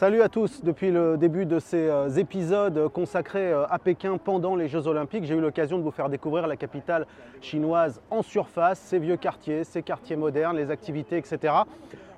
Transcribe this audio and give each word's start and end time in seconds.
Salut 0.00 0.22
à 0.22 0.30
tous. 0.30 0.64
Depuis 0.64 0.90
le 0.90 1.18
début 1.18 1.44
de 1.44 1.58
ces 1.58 1.86
euh, 1.86 2.08
épisodes 2.08 2.88
consacrés 2.88 3.52
euh, 3.52 3.66
à 3.68 3.78
Pékin 3.78 4.16
pendant 4.16 4.56
les 4.56 4.66
Jeux 4.66 4.86
Olympiques, 4.86 5.24
j'ai 5.24 5.34
eu 5.34 5.42
l'occasion 5.42 5.76
de 5.76 5.82
vous 5.82 5.90
faire 5.90 6.08
découvrir 6.08 6.46
la 6.46 6.56
capitale 6.56 7.06
chinoise 7.42 8.00
en 8.08 8.22
surface, 8.22 8.78
ses 8.80 8.98
vieux 8.98 9.18
quartiers, 9.18 9.62
ses 9.62 9.82
quartiers 9.82 10.16
modernes, 10.16 10.56
les 10.56 10.70
activités, 10.70 11.18
etc. 11.18 11.52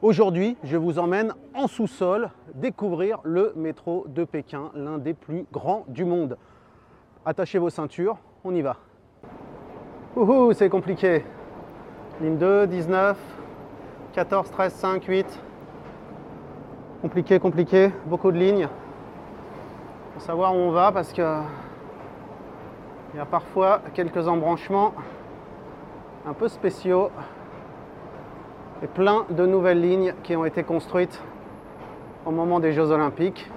Aujourd'hui, 0.01 0.57
je 0.63 0.77
vous 0.77 1.01
emmène 1.01 1.35
en 1.57 1.67
sous-sol 1.67 2.31
découvrir 2.55 3.19
le 3.25 3.53
métro 3.57 4.07
de 4.07 4.23
Pékin, 4.23 4.71
l'un 4.77 4.99
des 4.99 5.15
plus 5.15 5.45
grands 5.51 5.85
du 5.89 6.05
monde. 6.05 6.39
Attachez 7.27 7.59
vos 7.59 7.71
ceintures, 7.71 8.17
on 8.45 8.55
y 8.55 8.63
va. 8.63 8.77
Ouhou, 10.15 10.53
c'est 10.53 10.69
compliqué. 10.69 11.25
Ligne 12.21 12.39
2, 12.39 12.69
19, 12.69 13.19
14, 14.13 14.51
13, 14.53 14.73
5, 14.73 15.05
8. 15.05 15.41
Compliqué, 17.03 17.41
compliqué, 17.41 17.91
beaucoup 18.07 18.31
de 18.31 18.39
lignes. 18.39 18.69
Pour 20.13 20.23
savoir 20.23 20.55
où 20.55 20.59
on 20.59 20.71
va 20.71 20.93
parce 20.93 21.13
que 21.13 21.39
il 23.13 23.17
y 23.17 23.21
a 23.21 23.25
parfois 23.25 23.81
quelques 23.93 24.29
embranchements 24.29 24.95
un 26.25 26.33
peu 26.33 26.47
spéciaux 26.47 27.11
et 28.85 28.87
plein 28.87 29.27
de 29.31 29.45
nouvelles 29.45 29.81
lignes 29.81 30.15
qui 30.23 30.37
ont 30.37 30.45
été 30.45 30.63
construites 30.63 31.21
au 32.25 32.31
moment 32.31 32.61
des 32.61 32.73
Jeux 32.73 32.93
Olympiques. 32.93 33.51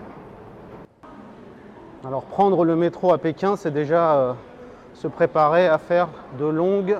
Alors 2.03 2.23
prendre 2.23 2.65
le 2.65 2.75
métro 2.75 3.13
à 3.13 3.19
Pékin, 3.19 3.57
c'est 3.57 3.69
déjà 3.69 4.15
euh, 4.15 4.33
se 4.95 5.07
préparer 5.07 5.67
à 5.67 5.77
faire 5.77 6.09
de 6.39 6.45
longues 6.45 6.97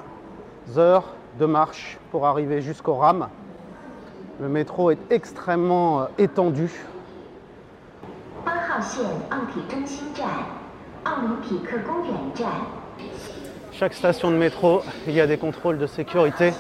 heures 0.78 1.16
de 1.40 1.48
marche 1.48 1.98
pour 2.12 2.28
arriver 2.28 2.62
jusqu'au 2.62 2.94
RAM. 2.94 3.30
Le 4.42 4.50
métro 4.50 4.92
est 4.92 5.00
extrêmement 5.12 6.02
euh, 6.02 6.06
étendu. 6.18 6.70
Chaque 13.72 13.94
station 13.94 14.32
de 14.32 14.36
métro, 14.36 14.82
il 15.08 15.14
y 15.14 15.22
a 15.22 15.28
des 15.28 15.38
contrôles 15.38 15.78
de 15.78 15.88
sécurité, 15.88 16.52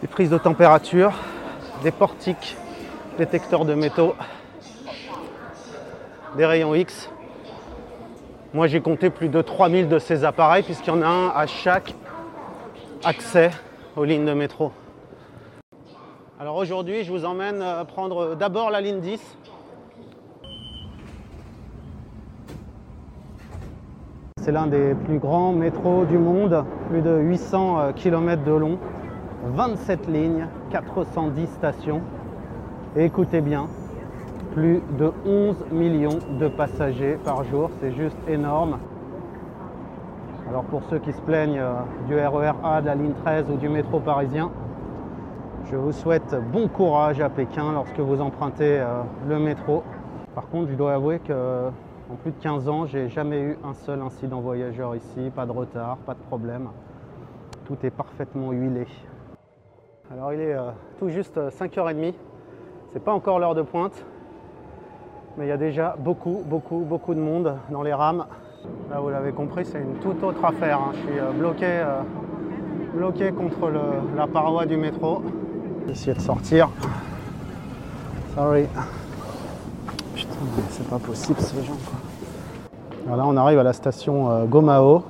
des 0.00 0.08
prises 0.08 0.30
de 0.30 0.38
température, 0.38 1.12
des 1.84 1.92
portiques, 1.92 2.56
détecteurs 3.16 3.64
de 3.64 3.74
métaux, 3.74 4.16
des 6.36 6.46
rayons 6.46 6.74
X. 6.74 7.10
Moi 8.54 8.66
j'ai 8.66 8.80
compté 8.80 9.08
plus 9.08 9.28
de 9.28 9.40
3000 9.40 9.88
de 9.88 10.00
ces 10.00 10.24
appareils 10.24 10.64
puisqu'il 10.64 10.90
y 10.90 10.92
en 10.92 11.02
a 11.02 11.06
un 11.06 11.28
à 11.28 11.46
chaque 11.46 11.94
accès 13.04 13.52
aux 13.94 14.04
lignes 14.04 14.26
de 14.26 14.34
métro. 14.34 14.72
Alors 16.42 16.56
aujourd'hui 16.56 17.04
je 17.04 17.12
vous 17.12 17.24
emmène 17.24 17.62
euh, 17.62 17.84
prendre 17.84 18.34
d'abord 18.34 18.72
la 18.72 18.80
ligne 18.80 18.98
10 18.98 19.20
C'est 24.40 24.50
l'un 24.50 24.66
des 24.66 24.96
plus 25.04 25.20
grands 25.20 25.52
métros 25.52 26.04
du 26.04 26.18
monde, 26.18 26.64
plus 26.90 27.00
de 27.00 27.16
800 27.16 27.92
km 27.94 28.42
de 28.42 28.50
long, 28.50 28.76
27 29.54 30.08
lignes, 30.08 30.48
410 30.72 31.46
stations. 31.46 32.00
Écoutez 32.96 33.40
bien, 33.40 33.68
plus 34.52 34.82
de 34.98 35.12
11 35.24 35.54
millions 35.70 36.18
de 36.40 36.48
passagers 36.48 37.18
par 37.24 37.44
jour, 37.44 37.70
c'est 37.80 37.92
juste 37.92 38.18
énorme. 38.26 38.78
Alors 40.48 40.64
pour 40.64 40.82
ceux 40.90 40.98
qui 40.98 41.12
se 41.12 41.20
plaignent 41.20 41.60
euh, 41.60 41.74
du 42.08 42.16
RER 42.16 42.54
A, 42.64 42.80
de 42.80 42.86
la 42.86 42.96
ligne 42.96 43.14
13 43.24 43.44
ou 43.48 43.56
du 43.58 43.68
métro 43.68 44.00
parisien, 44.00 44.50
je 45.70 45.76
vous 45.76 45.92
souhaite 45.92 46.34
bon 46.52 46.68
courage 46.68 47.20
à 47.20 47.28
Pékin 47.28 47.72
lorsque 47.72 47.98
vous 47.98 48.20
empruntez 48.20 48.80
euh, 48.80 49.02
le 49.28 49.38
métro. 49.38 49.82
Par 50.34 50.48
contre, 50.48 50.70
je 50.70 50.74
dois 50.74 50.94
avouer 50.94 51.18
que 51.18 51.68
en 52.10 52.14
plus 52.16 52.32
de 52.32 52.36
15 52.42 52.68
ans, 52.68 52.86
j'ai 52.86 53.08
jamais 53.08 53.40
eu 53.40 53.58
un 53.64 53.72
seul 53.72 54.02
incident 54.02 54.40
voyageur 54.40 54.94
ici, 54.96 55.30
pas 55.34 55.46
de 55.46 55.52
retard, 55.52 55.96
pas 55.98 56.14
de 56.14 56.20
problème. 56.20 56.68
Tout 57.64 57.76
est 57.84 57.90
parfaitement 57.90 58.50
huilé. 58.50 58.86
Alors 60.12 60.32
il 60.32 60.40
est 60.40 60.54
euh, 60.54 60.70
tout 60.98 61.08
juste 61.08 61.38
5h30. 61.38 62.08
Euh, 62.08 62.12
C'est 62.92 63.02
pas 63.02 63.12
encore 63.12 63.38
l'heure 63.38 63.54
de 63.54 63.62
pointe, 63.62 64.04
mais 65.38 65.46
il 65.46 65.48
y 65.48 65.52
a 65.52 65.56
déjà 65.56 65.96
beaucoup, 65.98 66.42
beaucoup, 66.44 66.80
beaucoup 66.80 67.14
de 67.14 67.20
monde 67.20 67.56
dans 67.70 67.82
les 67.82 67.94
rames. 67.94 68.26
Là, 68.90 69.00
vous 69.00 69.08
l'avez 69.08 69.32
compris, 69.32 69.64
c'est 69.64 69.80
une 69.80 69.94
toute 69.94 70.22
autre 70.22 70.44
affaire. 70.44 70.78
Hein. 70.78 70.92
Je 70.92 70.98
suis 70.98 71.38
bloqué 72.94 73.32
contre 73.32 73.70
la 74.14 74.26
paroi 74.26 74.66
du 74.66 74.76
métro. 74.76 75.22
Essayer 75.88 76.14
de 76.14 76.20
sortir. 76.20 76.68
Sorry. 78.34 78.66
Putain, 80.14 80.30
c'est 80.70 80.88
pas 80.88 80.98
possible 80.98 81.40
ces 81.40 81.62
gens. 81.62 81.76
Quoi. 83.06 83.16
là, 83.16 83.24
on 83.26 83.36
arrive 83.36 83.58
à 83.58 83.62
la 83.62 83.72
station 83.72 84.30
euh, 84.30 84.44
Gomao. 84.44 85.02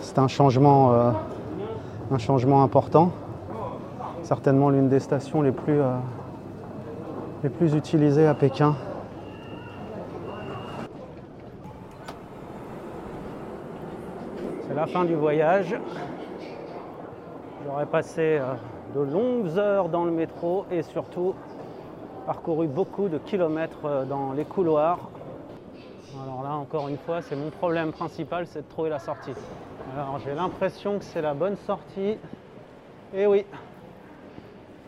C'est 0.00 0.18
un 0.18 0.28
changement, 0.28 0.92
euh, 0.92 1.10
un 2.10 2.18
changement 2.18 2.62
important. 2.62 3.10
Certainement 4.22 4.70
l'une 4.70 4.88
des 4.88 5.00
stations 5.00 5.42
les 5.42 5.52
plus, 5.52 5.80
euh, 5.80 5.96
les 7.42 7.50
plus 7.50 7.74
utilisées 7.74 8.26
à 8.26 8.34
Pékin. 8.34 8.74
C'est 14.68 14.74
la 14.74 14.86
fin 14.86 15.04
du 15.04 15.14
voyage. 15.14 15.76
J'aurais 17.66 17.86
passé 17.86 18.40
de 18.94 19.00
longues 19.00 19.58
heures 19.58 19.88
dans 19.88 20.04
le 20.04 20.10
métro 20.10 20.66
et 20.70 20.82
surtout 20.82 21.34
parcouru 22.26 22.66
beaucoup 22.66 23.08
de 23.08 23.18
kilomètres 23.18 23.84
euh, 23.84 24.04
dans 24.04 24.32
les 24.32 24.44
couloirs. 24.44 24.98
Alors 26.22 26.42
là, 26.42 26.50
encore 26.54 26.88
une 26.88 26.98
fois, 26.98 27.22
c'est 27.22 27.36
mon 27.36 27.50
problème 27.50 27.92
principal, 27.92 28.46
c'est 28.46 28.62
de 28.62 28.68
trouver 28.68 28.90
la 28.90 28.98
sortie. 28.98 29.32
Alors 29.96 30.18
j'ai 30.18 30.34
l'impression 30.34 30.98
que 30.98 31.04
c'est 31.04 31.22
la 31.22 31.34
bonne 31.34 31.56
sortie. 31.56 32.18
Et 33.14 33.26
oui, 33.26 33.46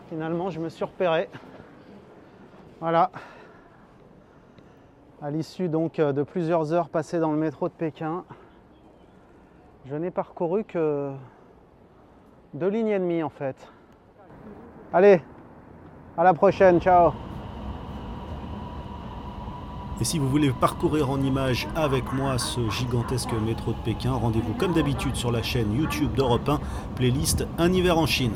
finalement, 0.09 0.49
je 0.49 0.59
me 0.59 0.69
suis 0.69 0.85
repéré. 0.85 1.29
Voilà. 2.79 3.09
À 5.21 5.31
l'issue 5.31 5.67
donc 5.67 5.97
euh, 5.97 6.13
de 6.13 6.21
plusieurs 6.21 6.73
heures 6.73 6.89
passées 6.89 7.19
dans 7.19 7.31
le 7.31 7.37
métro 7.37 7.69
de 7.69 7.73
Pékin, 7.73 8.23
je 9.85 9.95
n'ai 9.95 10.11
parcouru 10.11 10.63
que 10.63 11.11
deux 12.53 12.67
lignes 12.67 12.89
et 12.89 12.99
demie 12.99 13.23
en 13.23 13.29
fait. 13.29 13.55
Allez, 14.93 15.21
à 16.17 16.23
la 16.23 16.33
prochaine, 16.33 16.79
ciao 16.79 17.11
et 20.01 20.03
si 20.03 20.19
vous 20.19 20.27
voulez 20.27 20.51
parcourir 20.51 21.09
en 21.09 21.21
images 21.21 21.69
avec 21.73 22.11
moi 22.11 22.37
ce 22.37 22.69
gigantesque 22.69 23.31
métro 23.45 23.71
de 23.71 23.77
Pékin, 23.77 24.11
rendez-vous 24.11 24.53
comme 24.53 24.73
d'habitude 24.73 25.15
sur 25.15 25.31
la 25.31 25.41
chaîne 25.41 25.73
YouTube 25.73 26.13
d'Europe 26.15 26.49
1, 26.49 26.59
playlist 26.95 27.47
Un 27.57 27.71
hiver 27.71 27.97
en 27.97 28.05
Chine. 28.05 28.35